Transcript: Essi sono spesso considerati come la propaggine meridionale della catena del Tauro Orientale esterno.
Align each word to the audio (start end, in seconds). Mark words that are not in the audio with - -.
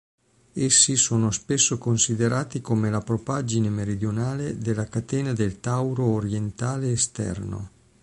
Essi 0.53 0.95
sono 0.95 1.29
spesso 1.29 1.77
considerati 1.77 2.59
come 2.59 2.89
la 2.89 3.01
propaggine 3.01 3.69
meridionale 3.69 4.57
della 4.57 4.85
catena 4.87 5.31
del 5.31 5.59
Tauro 5.59 6.05
Orientale 6.05 6.91
esterno. 6.91 7.69